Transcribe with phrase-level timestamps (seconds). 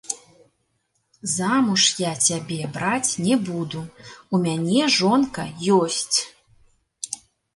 [1.33, 3.81] Замуж я цябе браць не буду,
[4.37, 5.43] у мяне жонка
[5.79, 6.19] ёсць.